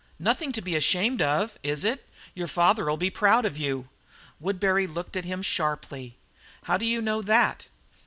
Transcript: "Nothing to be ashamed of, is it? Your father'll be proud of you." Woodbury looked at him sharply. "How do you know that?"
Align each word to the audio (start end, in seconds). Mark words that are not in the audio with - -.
"Nothing 0.17 0.51
to 0.53 0.63
be 0.63 0.75
ashamed 0.75 1.21
of, 1.21 1.59
is 1.61 1.85
it? 1.85 2.09
Your 2.33 2.47
father'll 2.47 2.97
be 2.97 3.11
proud 3.11 3.45
of 3.45 3.55
you." 3.55 3.87
Woodbury 4.39 4.87
looked 4.87 5.15
at 5.15 5.25
him 5.25 5.43
sharply. 5.43 6.15
"How 6.63 6.75
do 6.77 6.87
you 6.87 7.03
know 7.03 7.21
that?" 7.21 7.67